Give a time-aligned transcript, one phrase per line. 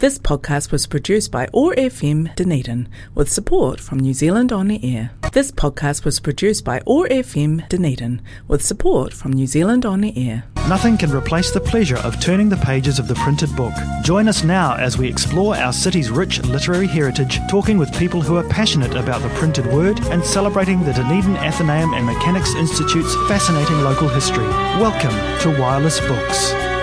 [0.00, 4.80] This podcast was produced by OAR FM Dunedin with support from New Zealand On the
[4.82, 5.10] Air.
[5.34, 10.16] This podcast was produced by OAR FM Dunedin with support from New Zealand On the
[10.16, 10.44] Air.
[10.70, 13.74] Nothing can replace the pleasure of turning the pages of the printed book.
[14.02, 18.38] Join us now as we explore our city's rich literary heritage, talking with people who
[18.38, 23.82] are passionate about the printed word and celebrating the Dunedin Athenaeum and Mechanics Institute's fascinating
[23.82, 24.48] local history.
[24.80, 25.12] Welcome
[25.42, 26.79] to Wireless Books.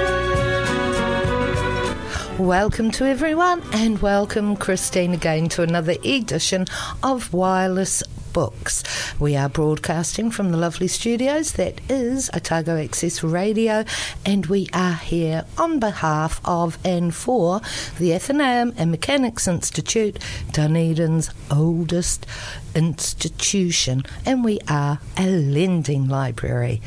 [2.40, 6.68] Welcome to everyone, and welcome, Christine, again to another edition
[7.02, 8.84] of Wireless Books.
[9.20, 13.86] We are broadcasting from the lovely studios that is Otago Access Radio,
[14.24, 17.60] and we are here on behalf of and for
[17.98, 20.20] the Athenaeum and Mechanics Institute,
[20.52, 22.28] Dunedin's oldest
[22.76, 26.84] institution, and we are a lending library.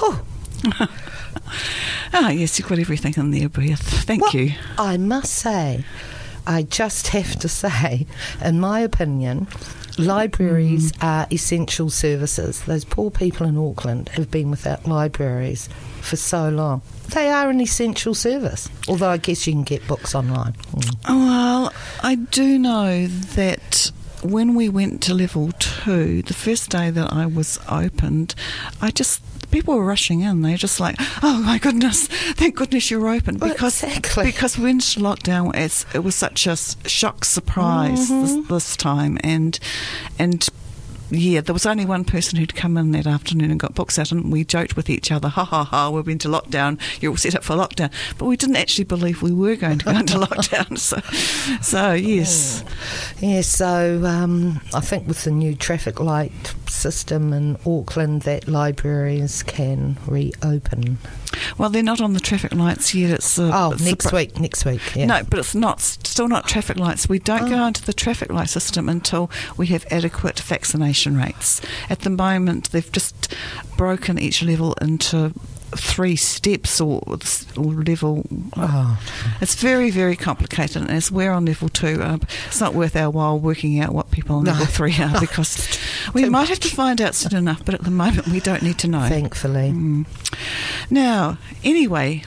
[0.00, 0.24] Oh,
[2.12, 3.80] Ah, yes, you've got everything in there, Beth.
[4.04, 4.54] Thank Well, you.
[4.78, 5.84] I must say,
[6.46, 8.06] I just have to say,
[8.42, 9.46] in my opinion,
[9.98, 11.04] libraries Mm.
[11.06, 12.62] are essential services.
[12.62, 15.68] Those poor people in Auckland have been without libraries
[16.00, 16.80] for so long.
[17.14, 20.52] They are an essential service, although I guess you can get books online.
[20.54, 20.96] Mm.
[21.08, 21.72] Well,
[22.02, 23.90] I do know that
[24.22, 28.34] when we went to level two, the first day that I was opened,
[28.80, 30.42] I just people were rushing in.
[30.42, 32.06] They're just like, "Oh my goodness!
[32.08, 34.26] Thank goodness you're open!" Well, Because exactly.
[34.26, 36.56] because when lockdown, it's, it was such a
[36.88, 38.22] shock surprise Mm-hmm.
[38.40, 39.58] this, this time, and
[40.18, 40.48] and.
[41.10, 44.12] Yeah, there was only one person who'd come in that afternoon and got books out,
[44.12, 47.34] and we joked with each other, ha ha ha, been to lockdown, you're all set
[47.34, 47.92] up for lockdown.
[48.18, 50.78] But we didn't actually believe we were going to go into lockdown.
[50.78, 51.00] So,
[51.60, 52.64] so yes.
[53.20, 59.42] Yeah, so um, I think with the new traffic light system in Auckland, that libraries
[59.42, 60.98] can reopen.
[61.56, 63.10] Well, they're not on the traffic lights yet.
[63.10, 64.80] It's uh, Oh, it's next pro- week, next week.
[64.94, 65.06] Yeah.
[65.06, 67.08] No, but it's not still not traffic lights.
[67.08, 71.60] We don't go into the traffic light system until we have adequate vaccination rates.
[71.88, 73.34] At the moment, they've just
[73.76, 75.32] broken each level into
[75.76, 77.02] three steps or,
[77.56, 78.24] or level.
[78.56, 79.00] Oh.
[79.40, 83.10] It's very very complicated, and as we're on level two, um, it's not worth our
[83.10, 84.52] while working out what people on No.
[84.52, 85.78] level three are because
[86.14, 87.64] we Too might have to find out soon enough.
[87.64, 89.08] But at the moment, we don't need to know.
[89.08, 89.70] Thankfully.
[89.72, 90.06] Mm.
[90.90, 92.24] Now, anyway,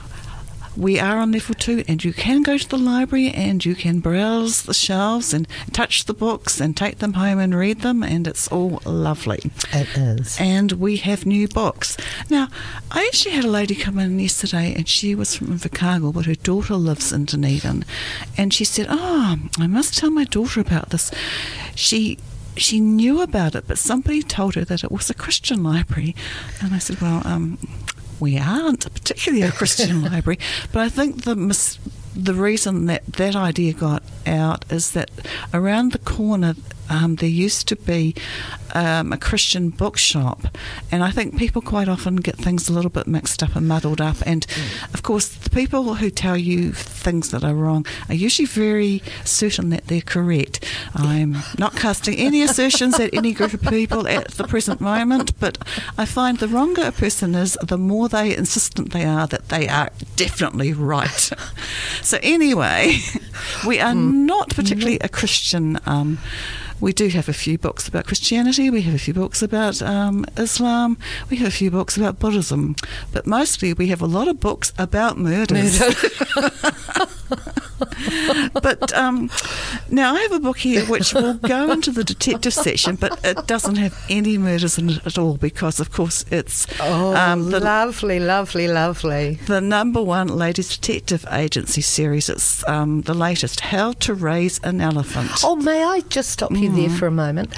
[0.76, 4.00] we are on level two, and you can go to the library and you can
[4.00, 8.28] browse the shelves and touch the books and take them home and read them, and
[8.28, 9.40] it's all lovely.
[9.74, 10.38] It is.
[10.40, 11.98] And we have new books.
[12.30, 12.48] Now,
[12.92, 16.36] I actually had a lady come in yesterday, and she was from Invercargill, but her
[16.36, 17.86] daughter lives in Dunedin,
[18.38, 21.12] and she said, "Oh, I must tell my daughter about this."
[21.76, 22.18] She
[22.58, 26.16] she knew about it, but somebody told her that it was a Christian library,
[26.62, 27.58] and I said, "Well, um,
[28.22, 30.40] we aren't particularly a Christian library,
[30.72, 31.80] but I think the mis-
[32.16, 35.10] the reason that that idea got out is that
[35.54, 36.56] around the corner
[36.92, 38.14] um, there used to be
[38.76, 40.58] um, a Christian bookshop,
[40.92, 44.02] and I think people quite often get things a little bit mixed up and muddled
[44.02, 44.18] up.
[44.26, 44.46] And
[44.94, 49.70] of course, the people who tell you things that are wrong are usually very certain
[49.70, 50.66] that they're correct.
[50.94, 55.58] I'm not casting any assertions at any group of people at the present moment, but
[55.98, 59.70] I find the wronger a person is, the more they insistent they are that they
[59.70, 61.32] are definitely right.
[62.02, 62.98] so anyway,
[63.66, 65.80] we are not particularly a Christian.
[65.86, 66.20] Um,
[66.82, 68.70] we do have a few books about Christianity.
[68.70, 70.98] We have a few books about um, Islam.
[71.30, 72.76] We have a few books about Buddhism,
[73.12, 75.82] but mostly we have a lot of books about murders.
[78.54, 79.30] but um,
[79.90, 83.48] now I have a book here which will go into the detective section, but it
[83.48, 87.60] doesn't have any murders in it at all because, of course, it's Oh, um, the
[87.60, 89.36] lovely, lovely, lovely.
[89.48, 92.30] the number one ladies detective agency series.
[92.30, 95.32] It's um, the latest, How to Raise an Elephant.
[95.44, 97.54] Oh, may I just stop you there for a moment?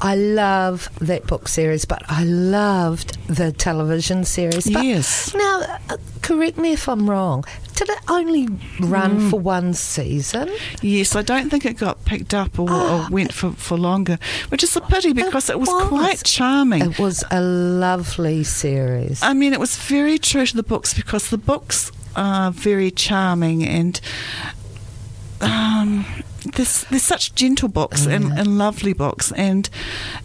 [0.00, 4.68] I love that book series, but I loved the television series.
[4.70, 5.34] But Yes.
[5.34, 5.60] Now,
[5.90, 7.44] uh, correct me if I'm wrong.
[7.82, 8.46] Did it only
[8.78, 10.48] run for one season?
[10.82, 14.20] Yes, I don't think it got picked up or, or went for, for longer,
[14.50, 15.88] which is a pity because it was, was.
[15.88, 16.82] quite charming.
[16.82, 19.20] It was a lovely series.
[19.20, 23.64] I mean, it was very true to the books because the books are very charming
[23.64, 24.00] and
[25.40, 26.06] um,
[26.42, 28.12] there's, there's such gentle books mm.
[28.12, 29.68] and, and lovely books and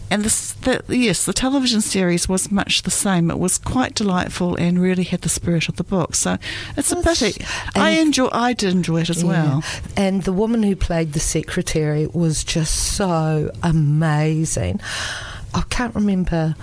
[0.10, 3.30] and this, the, yes, the television series was much the same.
[3.30, 6.16] It was quite delightful and really had the spirit of the book.
[6.16, 6.38] So
[6.78, 7.44] it's a pity.
[7.76, 8.30] I enjoy.
[8.32, 9.64] I did enjoy it as well.
[9.98, 14.80] And the woman who played the secretary was just so amazing.
[15.58, 16.56] I can't remember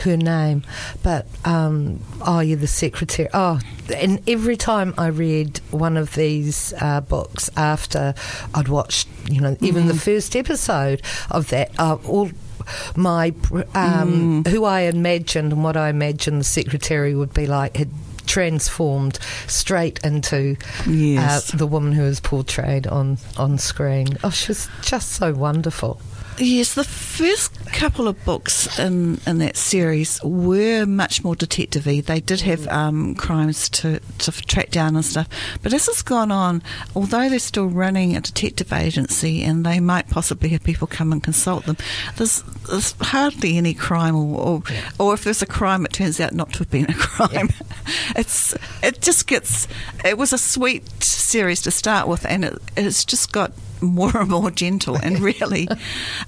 [0.00, 0.62] her name,
[1.02, 3.28] but um, oh, you're the secretary.
[3.32, 3.58] Oh,
[3.96, 8.14] and every time I read one of these uh, books after
[8.54, 11.00] I'd watched, you know, even the first episode
[11.30, 12.30] of that, uh, all
[12.94, 13.32] my
[13.74, 17.90] um, who I imagined and what I imagined the secretary would be like had
[18.26, 19.18] transformed
[19.48, 20.56] straight into
[20.86, 21.52] Yes.
[21.52, 24.16] uh, the woman who was portrayed on on screen.
[24.22, 26.00] Oh, she was just so wonderful.
[26.44, 32.18] Yes, the first couple of books in, in that series were much more detective They
[32.18, 35.28] did have um, crimes to, to track down and stuff.
[35.62, 36.64] But as it's gone on,
[36.96, 41.22] although they're still running a detective agency and they might possibly have people come and
[41.22, 41.76] consult them,
[42.16, 44.62] there's, there's hardly any crime, or, or,
[44.98, 47.50] or if there's a crime, it turns out not to have been a crime.
[48.16, 48.52] it's
[48.82, 49.68] It just gets.
[50.04, 54.30] It was a sweet series to start with, and it, it's just got more and
[54.30, 54.96] more gentle.
[54.96, 55.68] And really,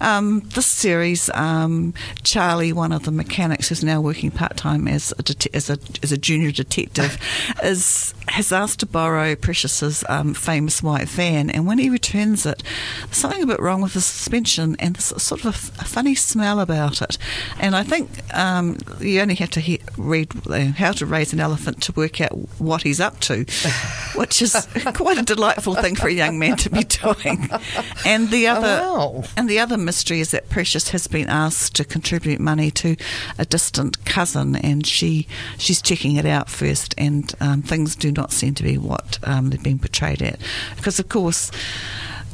[0.00, 5.12] um, this series, um, Charlie, one of the mechanics who's now working part time as
[5.18, 7.18] a det- as a as a junior detective,
[7.62, 12.62] is has asked to borrow Precious's um, famous white van, and when he returns it,
[13.04, 15.84] there's something a bit wrong with the suspension, and there's sort of a, f- a
[15.84, 17.18] funny smell about it.
[17.60, 21.40] And I think um, you only have to he- read uh, How to Raise an
[21.40, 23.44] Elephant to work out what he's up to,
[24.16, 27.43] which is quite a delightful thing for a young man to be doing.
[28.06, 29.24] And the other wow.
[29.36, 32.96] and the other mystery is that Precious has been asked to contribute money to
[33.38, 35.26] a distant cousin, and she
[35.56, 39.50] she's checking it out first, and um, things do not seem to be what um,
[39.50, 40.38] they've been portrayed at,
[40.76, 41.50] because of course,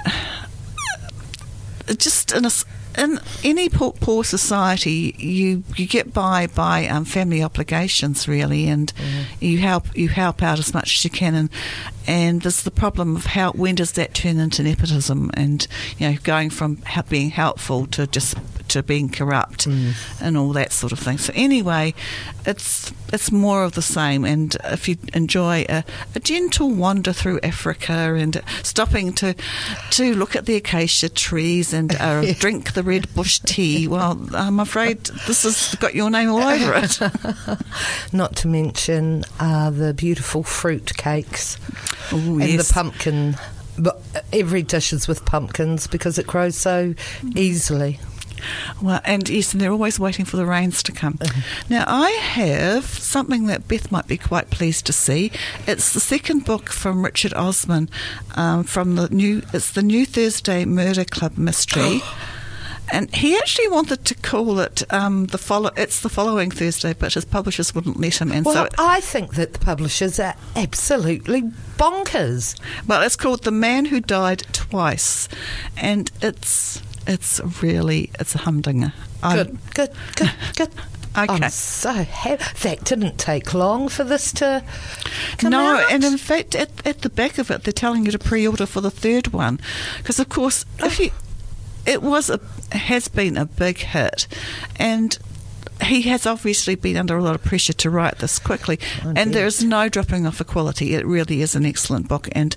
[1.96, 2.50] just in a
[3.00, 8.92] in any poor, poor society, you you get by by um, family obligations really, and
[9.40, 11.50] you help you help out as much as you can, and
[12.06, 15.66] and there's the problem of how when does that turn into nepotism, and
[15.98, 18.36] you know going from being helpful to just
[18.70, 21.18] to being corrupt and all that sort of thing.
[21.18, 21.94] So anyway,
[22.46, 24.24] it's it's more of the same.
[24.24, 25.84] And if you enjoy a,
[26.14, 29.34] a gentle wander through Africa and stopping to
[29.90, 34.60] to look at the acacia trees and uh, drink the red bush tea, well, I'm
[34.60, 36.98] afraid this has got your name all over it.
[38.12, 41.58] Not to mention uh, the beautiful fruit cakes
[42.12, 42.68] Oh, and yes.
[42.68, 43.36] the pumpkin.
[43.78, 44.00] But
[44.32, 46.94] every dish is with pumpkins because it grows so
[47.34, 47.98] easily.
[48.80, 51.18] Well, and yes, and they're always waiting for the rains to come.
[51.68, 55.30] Now, I have something that Beth might be quite pleased to see.
[55.66, 57.88] It's the second book from Richard Osman
[58.34, 59.42] um, from the new.
[59.52, 62.00] It's the New Thursday Murder Club mystery.
[62.92, 65.70] And he actually wanted to call it um, the follow.
[65.76, 68.32] It's the following Thursday, but his publishers wouldn't let him.
[68.32, 71.42] And Well, so, I think that the publishers are absolutely
[71.78, 72.58] bonkers.
[72.88, 75.28] well, it's called "The Man Who Died Twice,"
[75.76, 78.92] and it's it's really it's a humdinger.
[79.22, 80.70] Good, good, good, good.
[81.18, 81.34] Okay.
[81.34, 82.44] I'm so happy.
[82.62, 84.62] That didn't take long for this to
[85.38, 85.90] come no, out.
[85.90, 88.80] and in fact, at, at the back of it, they're telling you to pre-order for
[88.80, 89.58] the third one,
[89.98, 91.02] because of course, if oh.
[91.02, 91.10] you,
[91.84, 92.38] it was a
[92.70, 94.28] has been a big hit,
[94.76, 95.18] and
[95.82, 99.46] he has obviously been under a lot of pressure to write this quickly, and there
[99.46, 100.94] is no dropping off of quality.
[100.94, 102.56] It really is an excellent book, and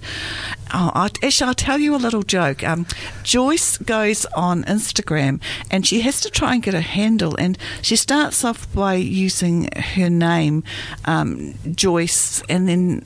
[0.74, 2.64] oh, I, actually, I'll tell you a little joke.
[2.64, 2.86] Um,
[3.24, 5.42] Joyce goes on Instagram,
[5.72, 9.70] and she has to try and get a handle, and she starts off by using
[9.96, 10.64] her name,
[11.06, 13.06] um, Joyce, and then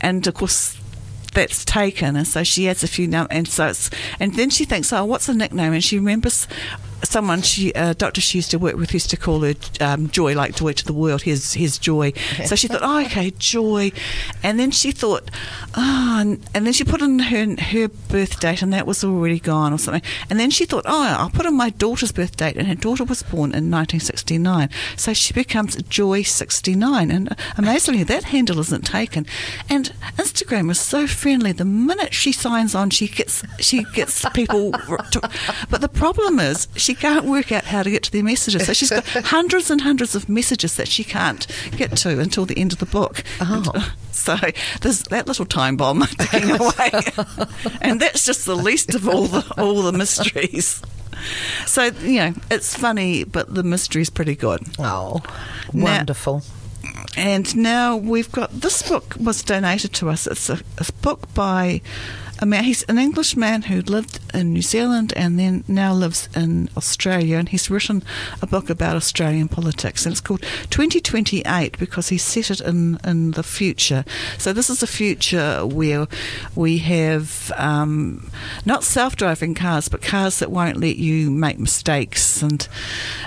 [0.00, 0.76] and of course
[1.34, 2.16] that's taken.
[2.16, 5.04] And so she adds a few num- and so it's and then she thinks oh
[5.04, 5.72] what's a nickname?
[5.72, 6.48] And she remembers
[7.04, 10.34] someone she uh, doctor she used to work with used to call her um, joy
[10.34, 12.12] like joy to the world here's here's joy.
[12.44, 13.92] So she thought oh okay joy.
[14.42, 15.30] And then she thought
[15.74, 16.16] oh
[16.54, 19.78] and, then she put in her her birth date and that was already gone or
[19.78, 20.02] something.
[20.30, 23.04] And then she thought oh I'll put in my daughter's birth date and her daughter
[23.04, 29.26] was born in 1969 so she becomes joy 69 and amazingly that handle isn't taken.
[29.68, 31.52] And Instagram is so friendly.
[31.52, 35.30] The minute she signs on she gets she gets people to,
[35.70, 38.72] but the problem is she can't work out how to get to their messages so
[38.72, 39.04] she's got
[39.36, 42.86] hundreds and hundreds of messages that she can't get to until the end of the
[42.86, 43.62] book Oh.
[43.74, 44.36] Uh, so
[44.82, 46.90] there's that little time bomb ticking away
[47.80, 50.82] and that's just the least of all the all the mysteries
[51.66, 55.22] so you know it's funny but the mystery's pretty good Oh,
[55.72, 56.42] Now- wonderful.
[57.16, 60.26] and now we've got this book was donated to us.
[60.26, 61.80] It's a, a book by
[62.38, 62.64] a man.
[62.64, 67.48] He's an Englishman who lived in New Zealand and then now lives in Australia, and
[67.48, 68.02] he's written
[68.42, 73.32] a book about Australian politics, and it's called 2028 because he set it in in
[73.32, 74.04] the future.
[74.38, 76.06] So this is a future where
[76.54, 78.30] we have um,
[78.64, 82.68] not self-driving cars, but cars that won't let you make mistakes, and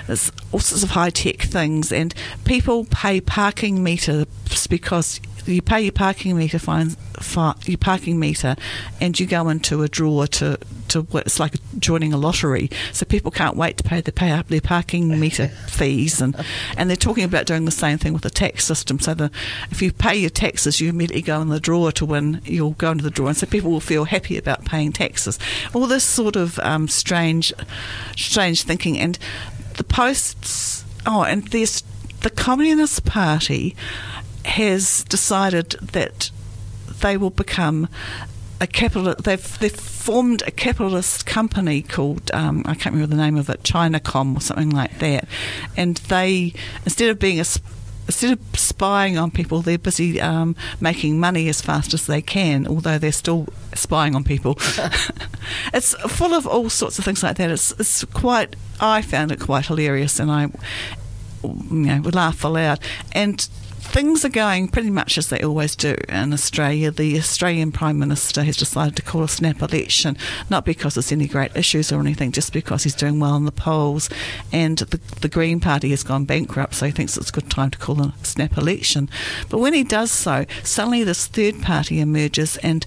[0.08, 2.14] all sorts of high-tech things, and
[2.44, 4.26] people pay parking meters
[4.68, 8.56] because you pay your parking meter fine, fi- your parking meter,
[9.00, 12.68] and you go into a drawer to to what it's like joining a lottery.
[12.92, 16.36] So people can't wait to pay the pay up their parking meter fees, and
[16.76, 18.98] and they're talking about doing the same thing with the tax system.
[18.98, 19.30] So the
[19.70, 22.40] if you pay your taxes, you immediately go in the drawer to win.
[22.44, 25.38] You'll go into the drawer, and so people will feel happy about paying taxes.
[25.74, 27.52] All this sort of um, strange,
[28.16, 29.18] strange thinking, and
[29.76, 30.84] the posts.
[31.06, 31.82] Oh, and there's
[32.20, 33.74] the Communist Party
[34.50, 36.30] has decided that
[37.00, 37.88] they will become
[38.60, 39.14] a capital.
[39.14, 43.62] They've they've formed a capitalist company called um, I can't remember the name of it,
[43.62, 45.26] Chinacom or something like that,
[45.76, 46.52] and they
[46.84, 47.44] instead of being a
[48.06, 52.66] instead of spying on people, they're busy um, making money as fast as they can,
[52.66, 54.58] although they're still spying on people.
[55.72, 57.50] it's full of all sorts of things like that.
[57.50, 60.48] It's, it's quite, I found it quite hilarious, and I,
[61.42, 62.80] you know, would laugh aloud.
[63.12, 63.48] And
[63.90, 66.92] things are going pretty much as they always do in Australia.
[66.92, 70.16] The Australian Prime Minister has decided to call a snap election,
[70.48, 73.52] not because there's any great issues or anything, just because he's doing well in the
[73.52, 74.08] polls.
[74.52, 77.70] And the, the Green Party has gone bankrupt, so he thinks it's a good time
[77.70, 79.08] to call a snap election.
[79.48, 82.86] But when he does so, suddenly this third party emerges and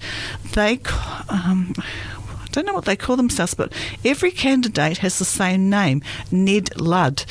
[0.54, 0.80] they.
[1.28, 3.74] Um, I don't know what they call themselves, but
[4.06, 7.26] every candidate has the same name, Ned Ludd.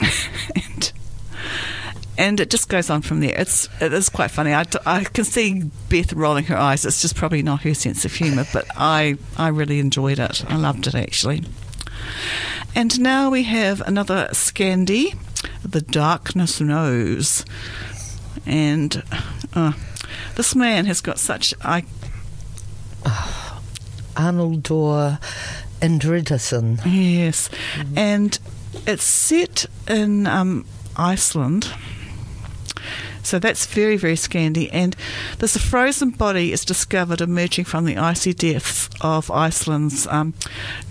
[0.54, 0.92] and
[2.18, 3.34] and it just goes on from there.
[3.38, 4.52] It's it is quite funny.
[4.52, 6.84] I, I can see Beth rolling her eyes.
[6.84, 10.44] It's just probably not her sense of humour, but I I really enjoyed it.
[10.48, 11.44] I loved it actually.
[12.74, 15.16] And now we have another Scandi,
[15.62, 17.44] The Darkness Knows,
[18.46, 19.02] and
[19.54, 19.72] uh,
[20.36, 21.84] this man has got such I.
[24.14, 25.18] Arnaldur
[25.80, 26.80] Indridason.
[26.84, 27.98] Yes, mm-hmm.
[27.98, 28.38] and
[28.86, 30.64] it's set in um,
[30.96, 31.72] Iceland
[33.22, 34.68] so that's very, very Scandi.
[34.72, 34.96] And
[35.38, 40.06] there's a frozen body is discovered emerging from the icy depths of Iceland's.
[40.06, 40.34] Um,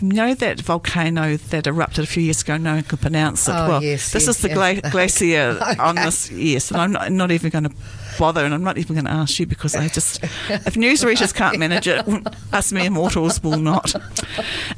[0.01, 2.57] you know that volcano that erupted a few years ago?
[2.57, 3.51] No one can pronounce it.
[3.51, 4.81] Oh, well, yes, this yes, is the yes.
[4.81, 5.77] gla- glacier Okay.
[5.77, 6.31] on this.
[6.31, 7.71] Yes, and I'm not, not even going to
[8.17, 11.33] bother, and I'm not even going to ask you because I just, if news readers
[11.33, 12.05] can't manage it,
[12.53, 13.93] us mere mortals will not.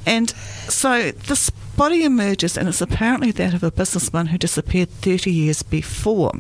[0.06, 5.32] And so this body emerges, and it's apparently that of a businessman who disappeared 30
[5.32, 6.34] years before.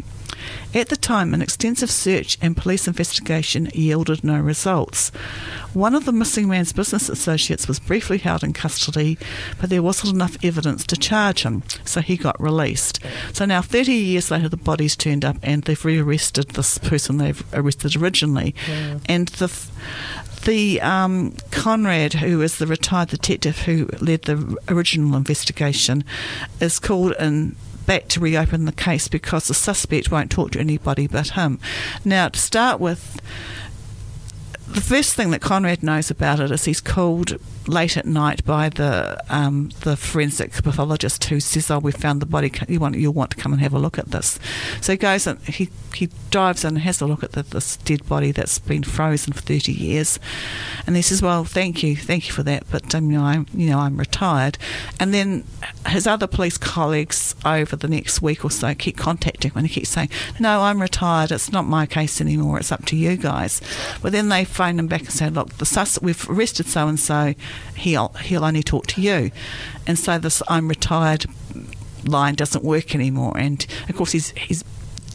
[0.74, 5.10] At the time, an extensive search and police investigation yielded no results.
[5.74, 9.18] One of the missing man's business associates was briefly held in custody,
[9.60, 13.00] but there wasn't enough evidence to charge him, so he got released.
[13.32, 17.44] So now, 30 years later, the body's turned up and they've rearrested this person they've
[17.54, 18.54] arrested originally.
[19.06, 19.52] And the.
[20.46, 26.04] The um, Conrad, who is the retired detective who led the original investigation,
[26.60, 31.08] is called in back to reopen the case because the suspect won't talk to anybody
[31.08, 31.60] but him.
[32.06, 33.22] Now, to start with,
[34.68, 38.70] the first thing that Conrad knows about it is he's called late at night by
[38.70, 42.51] the um, the forensic pathologist who says, "Oh, we found the body.
[42.67, 44.39] You want you'll want to come and have a look at this."
[44.82, 47.77] So he goes and he he drives in and has a look at the, this
[47.77, 50.20] dead body that's been frozen for thirty years,
[50.86, 53.48] and he says, "Well, thank you, thank you for that, but um, you know, I'm
[53.53, 54.58] you know I'm retired."
[55.00, 55.46] And then
[55.88, 59.74] his other police colleagues over the next week or so keep contacting him and he
[59.74, 61.32] keeps saying, "No, I'm retired.
[61.32, 62.60] It's not my case anymore.
[62.60, 63.62] It's up to you guys."
[64.01, 67.00] But then they phone him back and say, "Look, the sus- we've arrested so and
[67.00, 67.34] so.
[67.76, 69.32] He'll he'll only talk to you,"
[69.88, 71.26] and so this "I'm retired"
[72.06, 73.38] line doesn't work anymore.
[73.38, 74.64] And of course, he's he's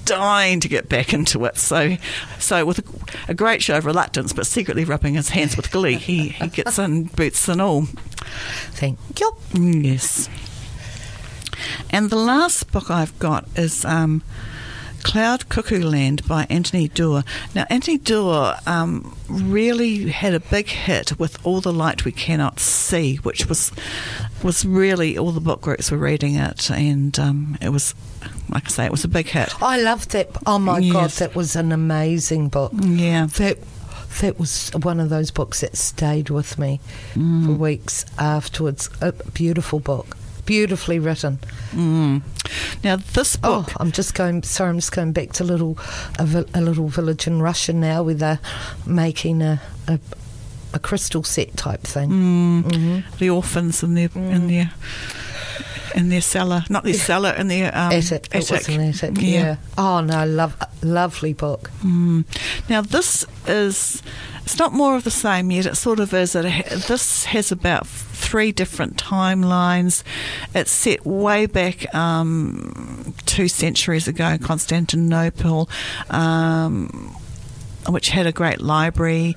[0.08, 1.58] dying to get back into it.
[1.58, 1.96] So,
[2.38, 5.96] so with a, a great show of reluctance, but secretly rubbing his hands with glee,
[5.96, 7.82] he, he gets in boots and all.
[8.72, 9.36] Thank you.
[9.54, 10.30] Yes.
[11.90, 14.22] And the last book I've got is um,
[15.08, 17.24] Cloud Cuckoo Land by Anthony Doerr.
[17.54, 22.60] Now, Anthony Doerr um, really had a big hit with All the Light We Cannot
[22.60, 23.72] See, which was
[24.42, 27.94] was really all the book groups were reading it, and um, it was,
[28.50, 29.50] like I say, it was a big hit.
[29.62, 30.28] I loved that.
[30.44, 32.72] Oh my God, that was an amazing book.
[32.78, 33.26] Yeah.
[33.38, 33.56] That
[34.20, 36.80] that was one of those books that stayed with me
[37.14, 37.56] for Mm.
[37.58, 38.90] weeks afterwards.
[39.00, 40.17] A beautiful book,
[40.48, 41.38] beautifully written.
[41.72, 42.22] Mm.
[42.82, 43.68] Now, this book.
[43.68, 43.76] Oh.
[43.78, 44.42] I'm just going.
[44.42, 45.78] Sorry, I'm just going back to little
[46.18, 48.40] a, a little village in Russia now, where they're
[48.86, 50.00] making a, a
[50.72, 52.10] a crystal set type thing.
[52.10, 54.70] Mm, The orphans in their in their
[55.94, 58.28] in their cellar, not their cellar, in their um, attic.
[58.32, 59.12] It was an attic.
[59.18, 59.56] Yeah.
[59.76, 61.70] Oh no, love, lovely book.
[61.82, 62.24] Mm.
[62.68, 64.02] Now this is
[64.48, 65.66] it's not more of the same yet.
[65.66, 66.34] It sort of is.
[66.34, 66.44] It,
[66.88, 70.02] this has about three different timelines.
[70.54, 75.68] It's set way back um, two centuries ago in Constantinople,
[76.08, 77.14] um,
[77.90, 79.36] which had a great library,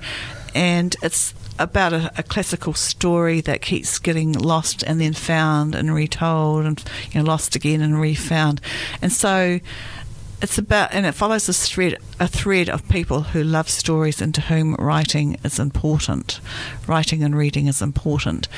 [0.54, 5.94] and it's about a, a, classical story that keeps getting lost and then found and
[5.94, 8.58] retold and you know lost again and refound
[9.02, 9.60] and so
[10.42, 14.34] it's about and it follows a thread a thread of people who love stories and
[14.34, 16.40] to whom writing is important.
[16.86, 18.48] Writing and reading is important.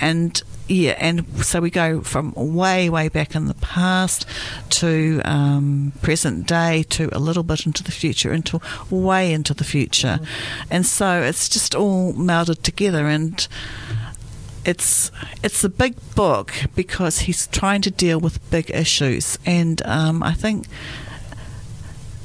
[0.00, 4.26] And yeah, and so we go from way, way back in the past
[4.70, 9.62] to um, present day to a little bit into the future, into way into the
[9.62, 10.26] future, mm.
[10.68, 13.46] and so it's just all melded together and
[14.64, 15.12] it's
[15.44, 20.32] it's a big book because he's trying to deal with big issues, and um, I
[20.32, 20.66] think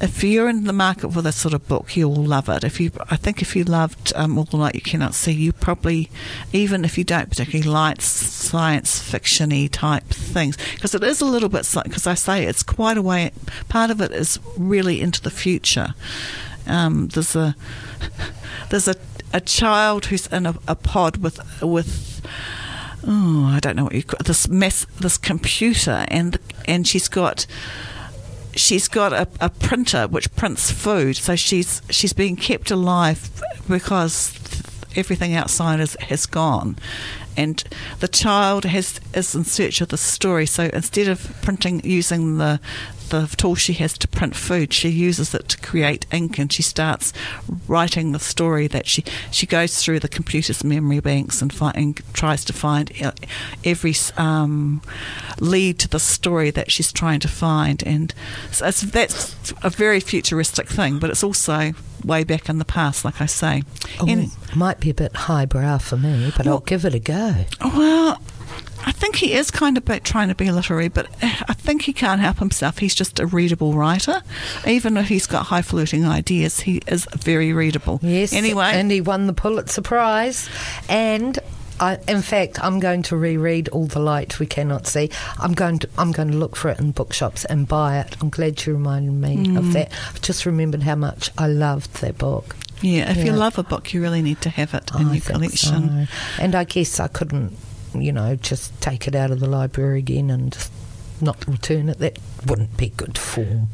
[0.02, 2.64] if you're in the market for this sort of book, you'll love it.
[2.64, 5.52] If you, I think, if you loved um, All the Light You Cannot See, you
[5.52, 6.10] probably,
[6.52, 11.48] even if you don't particularly like science fictiony type things, because it is a little
[11.48, 13.30] bit, because I say it's quite a way.
[13.68, 15.94] Part of it is really into the future.
[16.66, 17.54] Um, there's a
[18.70, 18.96] there's a,
[19.32, 22.20] a child who's in a, a pod with with
[23.06, 27.46] oh I don't know what you call this mess this computer and and she's got
[28.54, 33.30] she's got a, a, printer which prints food, so she's she's being kept alive
[33.68, 34.38] because
[34.96, 36.76] everything outside is, has gone,
[37.36, 37.64] and
[38.00, 40.46] the child has is in search of the story.
[40.46, 42.60] So instead of printing using the
[43.12, 46.62] the tool she has to print food, she uses it to create ink and she
[46.62, 47.12] starts
[47.68, 52.14] writing the story that she, she goes through the computer's memory banks and, find, and
[52.14, 52.90] tries to find
[53.64, 54.80] every um,
[55.38, 57.82] lead to the story that she's trying to find.
[57.82, 58.14] And
[58.50, 63.20] so that's a very futuristic thing, but it's also way back in the past, like
[63.20, 63.62] I say.
[64.00, 66.98] Oh, and, might be a bit highbrow for me, but well, I'll give it a
[66.98, 67.44] go.
[67.62, 68.20] Well,
[68.84, 71.92] I think he is kind of trying to be literary, but eh, I think he
[71.92, 72.78] can't help himself.
[72.78, 74.22] He's just a readable writer.
[74.66, 78.00] Even if he's got highfalutin ideas, he is very readable.
[78.02, 78.32] Yes.
[78.32, 78.70] Anyway.
[78.72, 80.48] And he won the Pulitzer Prize.
[80.88, 81.38] And
[81.80, 85.10] I, in fact, I'm going to reread All the Light We Cannot See.
[85.38, 88.16] I'm going to I'm going to look for it in bookshops and buy it.
[88.20, 89.58] I'm glad you reminded me mm.
[89.58, 89.90] of that.
[90.08, 92.56] I've just remembered how much I loved that book.
[92.82, 93.24] Yeah, if yeah.
[93.26, 96.06] you love a book, you really need to have it in I your collection.
[96.06, 96.42] So.
[96.42, 97.56] And I guess I couldn't
[97.94, 100.72] you know, just take it out of the library again and just
[101.20, 101.98] not return it.
[101.98, 103.68] That wouldn't be good form.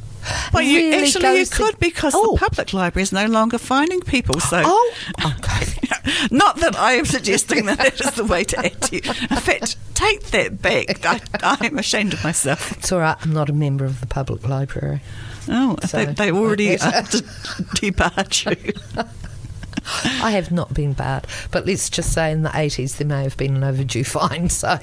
[0.53, 2.33] Well, you, really actually you could because oh.
[2.33, 4.41] the public library is no longer finding people.
[4.41, 5.89] So, oh, okay.
[6.31, 9.03] not that I am suggesting that that is the way to to you.
[9.05, 11.05] In fact, take that back.
[11.05, 12.73] I, I am ashamed of myself.
[12.73, 13.17] It's all right.
[13.21, 15.01] I'm not a member of the public library.
[15.49, 17.03] Oh, so, they, they already uh,
[17.75, 18.73] debarred you.
[20.22, 23.37] I have not been bad, but let's just say in the 80s there may have
[23.37, 24.48] been an overdue fine.
[24.51, 24.79] So,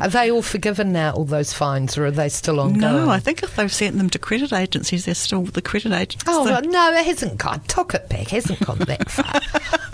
[0.00, 2.80] are they all forgiven now, all those fines, or are they still ongoing?
[2.80, 6.28] No, I think if they've sent them to credit agencies, they're still the credit agencies.
[6.28, 7.60] Oh, well, no, it hasn't gone.
[7.62, 8.28] Took it back.
[8.28, 9.40] Hasn't gone that far.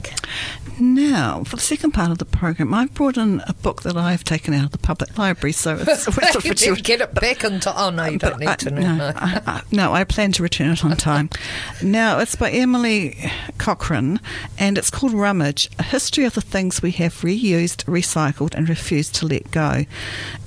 [0.81, 4.23] Now, for the second part of the program, I've brought in a book that I've
[4.23, 5.53] taken out of the public library.
[5.53, 6.09] So it's,
[6.45, 7.73] it's you get it back into.
[7.77, 8.97] Oh no, you don't need I, to know.
[8.97, 11.31] No, I, I, no, I plan to return it on time.
[11.83, 13.17] now, it's by Emily
[13.59, 14.21] Cockayne,
[14.59, 19.15] and it's called Rummage: A History of the Things We Have Reused, Recycled, and Refused
[19.17, 19.85] to Let Go.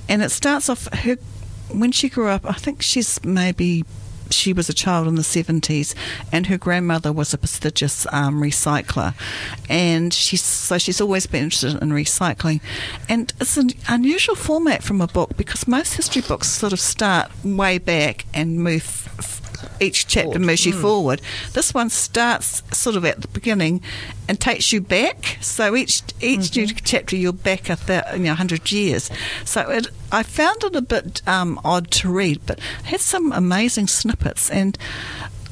[0.08, 1.16] And it starts off her
[1.68, 2.44] when she grew up.
[2.44, 3.84] I think she's maybe
[4.32, 5.94] she was a child in the 70s,
[6.30, 9.14] and her grandmother was a prestigious um, recycler,
[9.68, 12.60] and she's so she's always been interested in recycling,
[13.08, 17.30] and it's an unusual format from a book because most history books sort of start
[17.44, 19.01] way back and move
[19.80, 21.20] each chapter moves you forward.
[21.52, 23.82] This one starts sort of at the beginning
[24.28, 25.38] and takes you back.
[25.40, 29.10] So each each new chapter you're back a th- you know, hundred years.
[29.44, 33.32] So it, I found it a bit um, odd to read, but it had some
[33.32, 34.78] amazing snippets and.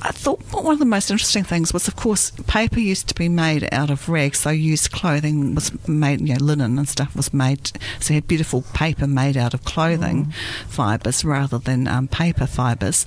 [0.02, 3.28] I thought one of the most interesting things was, of course, paper used to be
[3.28, 4.40] made out of rags.
[4.40, 7.72] So used clothing was made, you know, linen and stuff was made.
[8.00, 10.32] So you had beautiful paper made out of clothing
[10.68, 13.04] fibres rather than um, paper fibres.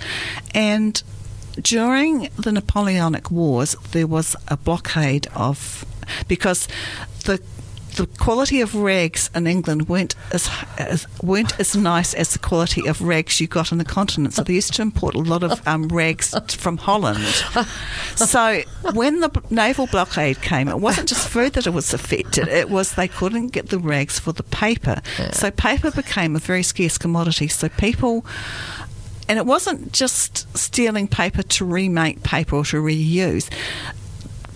[0.53, 1.01] And
[1.61, 5.85] during the Napoleonic Wars, there was a blockade of
[6.27, 6.67] because
[7.25, 7.41] the
[7.95, 12.87] the quality of rags in England weren't as, as weren't as nice as the quality
[12.87, 14.33] of rags you got on the continent.
[14.33, 17.23] So they used to import a lot of um, rags from Holland.
[18.15, 18.61] So
[18.93, 22.93] when the naval blockade came, it wasn't just food that it was affected; it was
[22.93, 25.01] they couldn't get the rags for the paper.
[25.31, 27.47] So paper became a very scarce commodity.
[27.47, 28.25] So people
[29.29, 33.49] and it wasn't just stealing paper to remake paper or to reuse.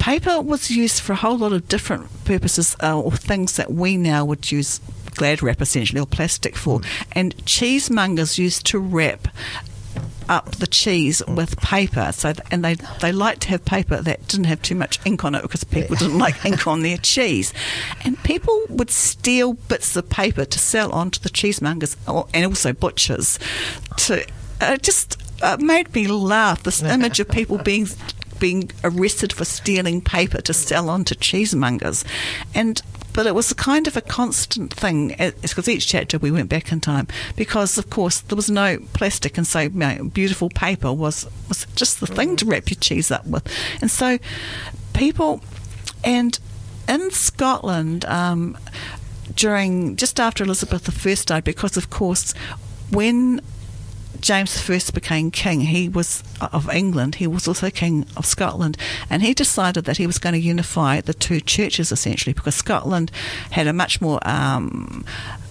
[0.07, 3.97] Paper was used for a whole lot of different purposes uh, or things that we
[3.97, 4.79] now would use
[5.15, 6.79] glad wrap essentially or plastic for.
[7.11, 9.27] And cheesemongers used to wrap
[10.29, 12.13] up the cheese with paper.
[12.13, 15.25] So th- and they they liked to have paper that didn't have too much ink
[15.25, 17.53] on it because people didn't like ink on their cheese.
[18.05, 22.45] And people would steal bits of paper to sell on to the cheesemongers or, and
[22.45, 23.39] also butchers.
[23.97, 24.25] To
[24.61, 26.63] uh, just uh, made me laugh.
[26.63, 27.87] This image of people being
[28.39, 32.03] being arrested for stealing paper to sell on to cheesemongers,
[32.53, 32.81] and
[33.17, 35.07] but it was a kind of a constant thing
[35.41, 39.39] because each chapter we went back in time because of course there was no plastic
[39.39, 43.09] and so you know, beautiful paper was was just the thing to wrap your cheese
[43.09, 43.51] up with.
[43.81, 44.19] And so
[44.93, 45.41] people
[46.03, 46.37] and
[46.87, 48.55] in Scotland um,
[49.33, 52.33] during just after Elizabeth I died because of course
[52.91, 53.41] when
[54.27, 57.15] James I became king, he was uh, of England.
[57.15, 58.77] He was also king of Scotland,
[59.09, 63.09] and he decided that he was going to unify the two churches essentially because Scotland
[63.51, 65.05] had a much more um,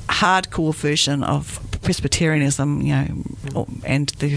[0.09, 3.87] hardcore version of Presbyterianism, you know, mm-hmm.
[3.87, 4.29] and the,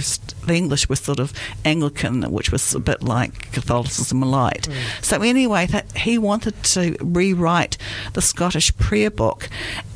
[0.45, 1.33] the English was sort of
[1.65, 4.69] Anglican, which was a bit like Catholicism light.
[4.69, 5.03] Mm.
[5.03, 7.77] So anyway, that he wanted to rewrite
[8.13, 9.49] the Scottish prayer book,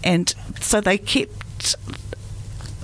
[0.03, 1.77] and so they kept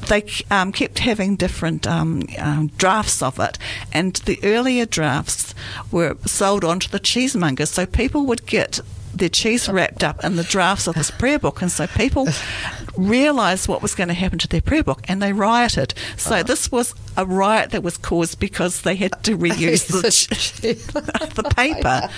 [0.09, 3.57] they um, kept having different um, um, drafts of it,
[3.93, 5.55] and the earlier drafts
[5.91, 8.81] were sold on to the cheesemongers, so people would get
[9.13, 12.27] their cheese wrapped up in the drafts of this prayer book, and so people
[12.97, 15.93] realised what was going to happen to their prayer book, and they rioted.
[16.17, 19.87] So this was a riot that was caused because they had to reuse
[20.61, 22.09] the, the paper.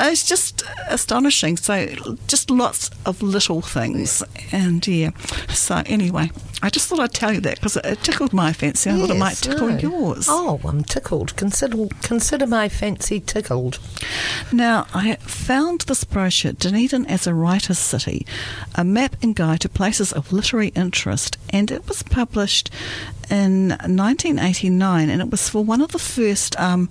[0.00, 1.58] It's just astonishing.
[1.58, 1.86] So,
[2.26, 4.22] just lots of little things.
[4.50, 5.10] And yeah,
[5.50, 6.30] so anyway,
[6.62, 8.88] I just thought I'd tell you that because it tickled my fancy.
[8.88, 9.78] I thought it might tickle no.
[9.78, 10.26] yours.
[10.28, 11.34] Oh, I'm tickled.
[11.34, 13.80] Consider consider my fancy tickled.
[14.52, 18.24] Now, I found this brochure, Dunedin as a Writer's City,
[18.76, 22.70] a map and guide to places of literary interest, and it was published
[23.28, 26.88] in 1989, and it was for one of the first um,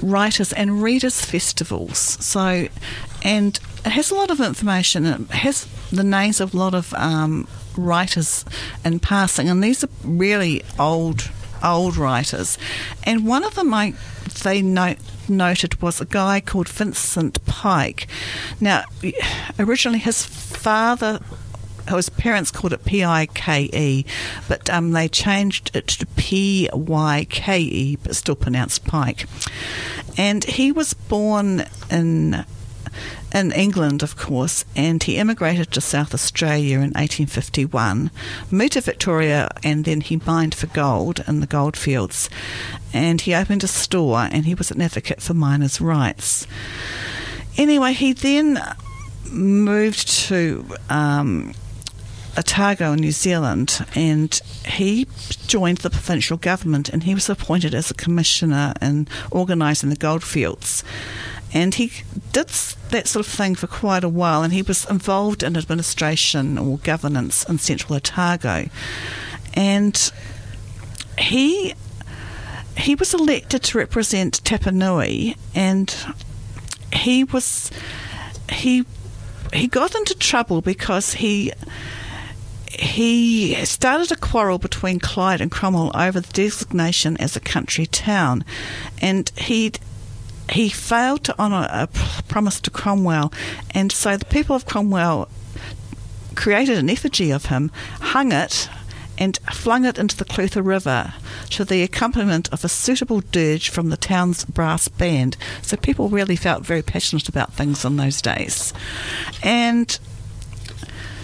[0.00, 1.98] writers and readers festivals.
[1.98, 2.68] So,
[3.22, 5.04] and it has a lot of information.
[5.04, 7.46] It has the names of a lot of um,
[7.78, 8.44] writers
[8.84, 11.30] in passing, and these are really old
[11.62, 12.58] old writers.
[13.04, 13.94] And one of them I
[14.42, 18.06] they note, noted was a guy called Vincent Pyke.
[18.60, 18.84] Now,
[19.58, 21.20] originally his father.
[21.88, 24.04] His parents called it P I K E,
[24.46, 29.26] but um, they changed it to P Y K E, but still pronounced Pike.
[30.18, 32.44] And he was born in
[33.32, 38.10] in England, of course, and he immigrated to South Australia in 1851,
[38.50, 42.30] moved to Victoria, and then he mined for gold in the goldfields.
[42.92, 46.46] And he opened a store, and he was an advocate for miners' rights.
[47.56, 48.60] Anyway, he then
[49.30, 51.52] moved to um,
[52.38, 55.06] Otago in New Zealand, and he
[55.46, 60.84] joined the provincial government, and he was appointed as a commissioner in organising the goldfields.
[61.52, 61.92] And he
[62.32, 62.48] did
[62.90, 66.78] that sort of thing for quite a while, and he was involved in administration or
[66.78, 68.68] governance in central Otago.
[69.54, 70.12] And
[71.18, 71.74] he
[72.76, 75.92] he was elected to represent Tapanui, and
[76.92, 77.72] he was
[78.52, 78.84] he
[79.52, 81.52] he got into trouble because he
[82.70, 88.44] he started a quarrel between Clyde and Cromwell over the designation as a country town,
[89.00, 89.72] and he
[90.50, 91.88] he failed to honour a
[92.28, 93.32] promise to Cromwell,
[93.72, 95.28] and so the people of Cromwell
[96.34, 98.68] created an effigy of him, hung it,
[99.18, 101.12] and flung it into the Clutha River
[101.50, 105.36] to the accompaniment of a suitable dirge from the town's brass band.
[105.62, 108.72] So people really felt very passionate about things in those days.
[109.42, 109.98] And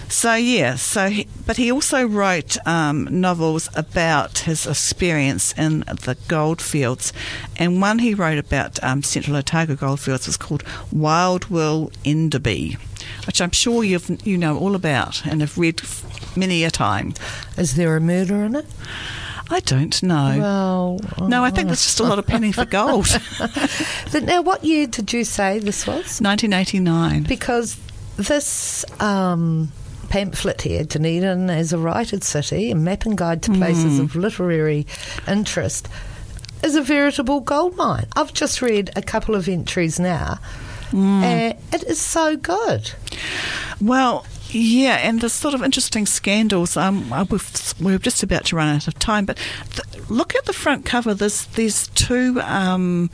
[0.09, 6.17] so yeah, so he, but he also wrote um, novels about his experience in the
[6.29, 7.13] goldfields,
[7.57, 10.63] and one he wrote about um, Central Otago goldfields was called
[10.93, 12.77] Wild Will Enderby,
[13.27, 15.83] which I'm sure you've you know all about and have read
[16.37, 17.15] many a time.
[17.57, 18.67] Is there a murder in it?
[19.51, 20.39] I don't know.
[20.41, 23.07] Well, no, I think there's just a lot of penny for gold.
[24.13, 26.21] But now, what year did you say this was?
[26.21, 27.25] 1989.
[27.25, 27.77] Because
[28.17, 29.73] this um,
[30.15, 34.87] pamphlet here, Dunedin as a writer's city, a map and guide to places of literary
[35.27, 35.89] interest,
[36.63, 38.07] is a veritable goldmine.
[38.15, 40.39] I've just read a couple of entries now,
[40.93, 42.93] and it is so good.
[43.81, 46.77] Well, yeah, and the sort of interesting scandals.
[46.77, 49.37] Um, we've, we're just about to run out of time, but
[49.71, 51.13] th- look at the front cover.
[51.13, 53.11] There's these two um,